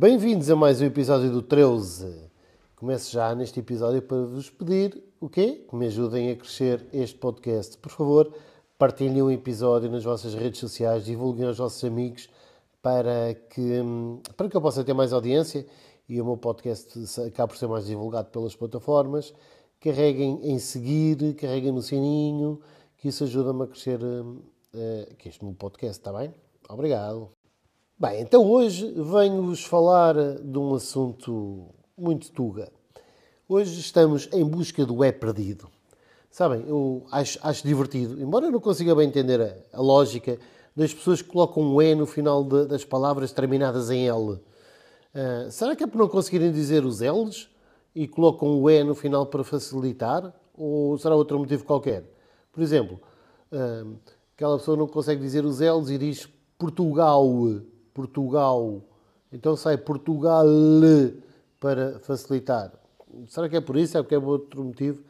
Bem-vindos 0.00 0.48
a 0.48 0.56
mais 0.56 0.80
um 0.80 0.86
episódio 0.86 1.30
do 1.30 1.42
13. 1.42 2.30
Começo 2.74 3.12
já 3.12 3.34
neste 3.34 3.60
episódio 3.60 4.00
para 4.00 4.16
vos 4.22 4.48
pedir 4.48 4.98
o 5.20 5.28
quê? 5.28 5.66
Que 5.68 5.76
me 5.76 5.88
ajudem 5.88 6.30
a 6.30 6.36
crescer 6.36 6.86
este 6.90 7.18
podcast. 7.18 7.76
Por 7.76 7.92
favor, 7.92 8.32
partilhem 8.78 9.20
o 9.20 9.30
episódio 9.30 9.90
nas 9.90 10.02
vossas 10.02 10.32
redes 10.32 10.58
sociais, 10.58 11.04
divulguem 11.04 11.46
aos 11.46 11.58
vossos 11.58 11.84
amigos 11.84 12.30
para 12.80 13.34
que, 13.50 13.82
para 14.38 14.48
que 14.48 14.56
eu 14.56 14.62
possa 14.62 14.82
ter 14.82 14.94
mais 14.94 15.12
audiência 15.12 15.66
e 16.08 16.18
o 16.18 16.24
meu 16.24 16.38
podcast 16.38 16.98
acabe 17.26 17.52
por 17.52 17.58
ser 17.58 17.68
mais 17.68 17.84
divulgado 17.84 18.30
pelas 18.30 18.56
plataformas. 18.56 19.34
Carreguem 19.78 20.40
em 20.44 20.58
seguir, 20.58 21.34
carreguem 21.34 21.72
no 21.72 21.82
sininho, 21.82 22.58
que 22.96 23.08
isso 23.08 23.24
ajuda-me 23.24 23.64
a 23.64 23.66
crescer 23.66 24.00
uh, 24.02 25.14
que 25.18 25.28
este 25.28 25.44
meu 25.44 25.52
podcast, 25.52 26.00
está 26.00 26.10
bem? 26.10 26.32
Obrigado. 26.70 27.39
Bem, 28.02 28.22
então 28.22 28.50
hoje 28.50 28.90
venho-vos 28.96 29.62
falar 29.62 30.14
de 30.14 30.58
um 30.58 30.72
assunto 30.72 31.66
muito 31.94 32.32
tuga. 32.32 32.72
Hoje 33.46 33.78
estamos 33.78 34.26
em 34.32 34.42
busca 34.42 34.86
do 34.86 35.04
é 35.04 35.12
perdido. 35.12 35.68
Sabem, 36.30 36.64
eu 36.66 37.04
acho, 37.12 37.38
acho 37.42 37.62
divertido, 37.62 38.18
embora 38.18 38.46
eu 38.46 38.52
não 38.52 38.58
consiga 38.58 38.94
bem 38.94 39.06
entender 39.06 39.38
a, 39.42 39.76
a 39.76 39.82
lógica 39.82 40.38
das 40.74 40.94
pessoas 40.94 41.20
que 41.20 41.28
colocam 41.28 41.62
um 41.62 41.82
E 41.82 41.94
no 41.94 42.06
final 42.06 42.42
de, 42.42 42.64
das 42.64 42.86
palavras 42.86 43.32
terminadas 43.32 43.90
em 43.90 44.08
L. 44.08 44.30
Uh, 44.30 44.40
será 45.50 45.76
que 45.76 45.84
é 45.84 45.86
por 45.86 45.98
não 45.98 46.08
conseguirem 46.08 46.50
dizer 46.50 46.86
os 46.86 47.02
L's 47.02 47.50
e 47.94 48.08
colocam 48.08 48.62
o 48.62 48.70
E 48.70 48.82
no 48.82 48.94
final 48.94 49.26
para 49.26 49.44
facilitar? 49.44 50.32
Ou 50.54 50.96
será 50.96 51.14
outro 51.14 51.38
motivo 51.38 51.66
qualquer? 51.66 52.02
Por 52.50 52.62
exemplo, 52.62 52.98
uh, 53.52 53.94
aquela 54.34 54.56
pessoa 54.56 54.74
não 54.74 54.86
consegue 54.86 55.20
dizer 55.20 55.44
os 55.44 55.60
L's 55.60 55.90
e 55.90 55.98
diz 55.98 56.26
Portugal, 56.56 57.28
Portugal. 57.94 58.82
Então 59.32 59.56
sai 59.56 59.76
Portugal 59.76 60.46
para 61.58 61.98
facilitar. 62.00 62.72
Será 63.28 63.48
que 63.48 63.56
é 63.56 63.60
por 63.60 63.76
isso? 63.76 63.96
É 63.96 64.02
porque 64.02 64.14
é 64.14 64.18
outro 64.18 64.64
motivo? 64.64 65.02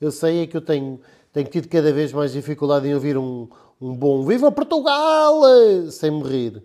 Eu 0.00 0.10
sei 0.10 0.42
é 0.42 0.46
que 0.46 0.56
eu 0.56 0.60
tenho, 0.60 1.00
tenho 1.32 1.48
tido 1.48 1.68
cada 1.68 1.92
vez 1.92 2.12
mais 2.12 2.32
dificuldade 2.32 2.86
em 2.86 2.94
ouvir 2.94 3.16
um, 3.16 3.48
um 3.80 3.94
bom 3.94 4.24
Viva 4.24 4.50
Portugal! 4.50 5.40
sem 5.90 6.10
me 6.10 6.22
rir. 6.22 6.62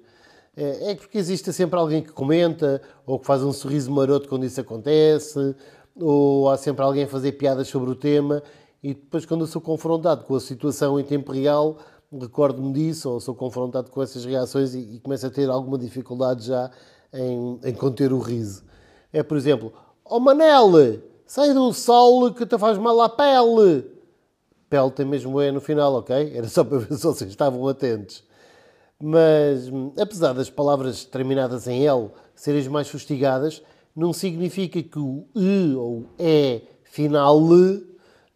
É, 0.55 0.91
é 0.91 0.95
porque 0.95 1.17
existe 1.17 1.53
sempre 1.53 1.79
alguém 1.79 2.01
que 2.01 2.11
comenta, 2.11 2.81
ou 3.05 3.19
que 3.19 3.25
faz 3.25 3.43
um 3.43 3.53
sorriso 3.53 3.91
maroto 3.91 4.27
quando 4.27 4.45
isso 4.45 4.59
acontece, 4.59 5.55
ou 5.95 6.49
há 6.49 6.57
sempre 6.57 6.83
alguém 6.83 7.03
a 7.03 7.07
fazer 7.07 7.33
piadas 7.33 7.67
sobre 7.67 7.89
o 7.89 7.95
tema, 7.95 8.43
e 8.81 8.93
depois, 8.93 9.25
quando 9.25 9.41
eu 9.41 9.47
sou 9.47 9.61
confrontado 9.61 10.23
com 10.23 10.35
a 10.35 10.39
situação 10.39 10.99
em 10.99 11.03
tempo 11.03 11.31
real, 11.31 11.77
recordo-me 12.11 12.73
disso, 12.73 13.09
ou 13.09 13.19
sou 13.19 13.35
confrontado 13.35 13.91
com 13.91 14.01
essas 14.01 14.25
reações 14.25 14.73
e, 14.73 14.79
e 14.79 14.99
começo 14.99 15.25
a 15.25 15.29
ter 15.29 15.49
alguma 15.49 15.77
dificuldade 15.77 16.47
já 16.47 16.71
em, 17.13 17.59
em 17.63 17.73
conter 17.73 18.11
o 18.13 18.19
riso. 18.19 18.63
É, 19.11 19.23
por 19.23 19.37
exemplo, 19.37 19.73
Oh 20.03 20.19
Manel, 20.19 21.01
sai 21.25 21.53
do 21.53 21.71
sol 21.73 22.33
que 22.33 22.45
te 22.45 22.57
faz 22.57 22.77
mal 22.77 22.99
à 23.01 23.09
pele. 23.09 23.85
Pele 24.69 24.91
tem 24.91 25.05
mesmo 25.05 25.41
E 25.41 25.51
no 25.51 25.61
final, 25.61 25.93
ok? 25.95 26.31
Era 26.35 26.47
só 26.47 26.63
para 26.63 26.79
ver 26.79 26.95
se 26.95 27.03
vocês 27.03 27.29
estavam 27.29 27.67
atentos. 27.67 28.23
Mas, 29.01 29.71
apesar 29.99 30.33
das 30.33 30.49
palavras 30.49 31.05
terminadas 31.05 31.67
em 31.67 31.87
L 31.87 32.09
serem 32.35 32.67
mais 32.69 32.89
fustigadas, 32.89 33.61
não 33.95 34.11
significa 34.11 34.81
que 34.81 34.99
o 34.99 35.25
E 35.35 35.75
ou 35.75 36.05
E 36.17 36.61
final 36.83 37.39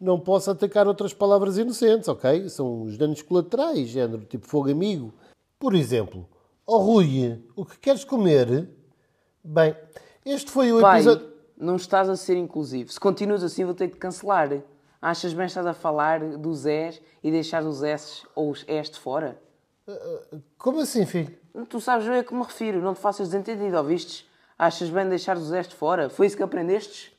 não 0.04 0.20
possa 0.20 0.52
atacar 0.52 0.86
outras 0.86 1.14
palavras 1.14 1.56
inocentes, 1.56 2.08
ok? 2.08 2.48
São 2.48 2.82
os 2.82 2.98
danos 2.98 3.22
colaterais, 3.22 3.88
género 3.88 4.24
tipo 4.24 4.46
fogo 4.46 4.70
amigo. 4.70 5.14
Por 5.58 5.74
exemplo, 5.74 6.28
oh 6.66 6.78
Rui, 6.78 7.42
o 7.56 7.64
que 7.64 7.78
queres 7.78 8.04
comer? 8.04 8.68
Bem, 9.42 9.74
este 10.24 10.50
foi 10.50 10.72
o 10.72 10.86
episódio 10.86 11.34
não 11.56 11.76
estás 11.76 12.08
a 12.08 12.16
ser 12.16 12.36
inclusivo. 12.36 12.92
Se 12.92 13.00
continuas 13.00 13.42
assim, 13.42 13.64
vou 13.64 13.74
ter 13.74 13.88
que 13.88 13.96
cancelar. 13.96 14.62
Achas 15.00 15.32
bem 15.32 15.46
estás 15.46 15.66
a 15.66 15.74
falar 15.74 16.20
dos 16.38 16.66
S 16.66 17.00
e 17.22 17.30
deixar 17.30 17.62
os 17.64 17.82
S 17.82 18.22
ou 18.34 18.50
os 18.50 18.64
S 18.66 18.90
de 18.90 18.98
fora? 18.98 19.40
Como 20.58 20.80
assim, 20.80 21.04
filho? 21.06 21.36
Tu 21.68 21.80
sabes 21.80 22.06
bem 22.06 22.18
a 22.18 22.24
que 22.24 22.34
me 22.34 22.42
refiro. 22.42 22.80
Não 22.80 22.94
te 22.94 23.00
faças 23.00 23.28
desentendido, 23.28 23.76
ouvistes? 23.76 24.26
Achas 24.58 24.88
bem 24.88 25.08
deixar 25.08 25.36
os 25.36 25.52
S 25.52 25.68
de 25.68 25.74
fora? 25.74 26.08
Foi 26.08 26.26
isso 26.26 26.36
que 26.36 26.42
aprendestes? 26.42 27.12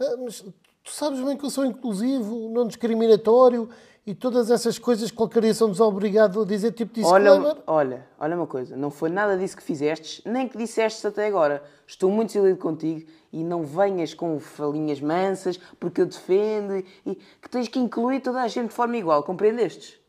Ah, 0.00 0.16
mas 0.18 0.44
tu 0.82 0.90
sabes 0.90 1.20
bem 1.20 1.36
que 1.36 1.44
eu 1.44 1.50
sou 1.50 1.64
inclusivo, 1.64 2.48
não 2.48 2.66
discriminatório 2.66 3.68
e 4.04 4.14
todas 4.14 4.50
essas 4.50 4.78
coisas 4.78 5.10
que 5.10 5.16
qualquer 5.16 5.42
dia 5.42 5.54
somos 5.54 5.78
obrigados 5.80 6.42
a 6.42 6.44
dizer 6.44 6.72
tipo 6.72 6.92
disclaimer. 6.92 7.30
Olha, 7.30 7.62
olha, 7.66 8.06
olha 8.18 8.36
uma 8.36 8.46
coisa, 8.46 8.76
não 8.76 8.90
foi 8.90 9.08
nada 9.08 9.36
disso 9.36 9.56
que 9.56 9.62
fizestes, 9.62 10.24
nem 10.24 10.48
que 10.48 10.58
dissestes 10.58 11.04
até 11.04 11.26
agora. 11.26 11.62
Estou 11.86 12.10
muito 12.10 12.28
desiludido 12.28 12.58
contigo 12.58 13.08
e 13.32 13.44
não 13.44 13.62
venhas 13.62 14.12
com 14.12 14.38
falinhas 14.40 15.00
mansas 15.00 15.56
porque 15.78 16.00
eu 16.00 16.06
defendo 16.06 16.84
e 17.06 17.14
que 17.40 17.48
tens 17.48 17.68
que 17.68 17.78
incluir 17.78 18.20
toda 18.20 18.42
a 18.42 18.48
gente 18.48 18.68
de 18.68 18.74
forma 18.74 18.96
igual, 18.96 19.22
compreendestes? 19.22 20.00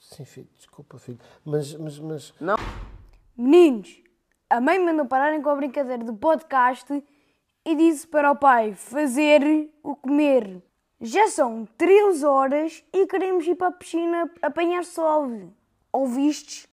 Sim, 0.00 0.24
filho, 0.24 0.48
desculpa, 0.56 0.98
filho, 0.98 1.18
mas... 1.44 1.74
mas, 1.74 1.98
mas... 1.98 2.34
Não. 2.40 2.56
Meninos, 3.36 4.02
a 4.48 4.60
mãe 4.60 4.84
mandou 4.84 5.06
pararem 5.06 5.40
com 5.40 5.50
a 5.50 5.54
brincadeira 5.54 6.02
do 6.02 6.14
podcast 6.14 7.02
e 7.64 7.74
disse 7.74 8.06
para 8.06 8.30
o 8.30 8.36
pai 8.36 8.74
fazer 8.74 9.70
o 9.82 9.94
comer. 9.96 10.62
Já 11.00 11.28
são 11.28 11.66
três 11.76 12.22
horas 12.22 12.84
e 12.92 13.06
queremos 13.06 13.46
ir 13.46 13.54
para 13.54 13.68
a 13.68 13.72
piscina 13.72 14.30
apanhar 14.42 14.84
sol. 14.84 15.50
Ouvistes? 15.92 16.69